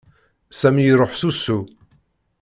[0.59, 1.59] Sami iruḥ s usu.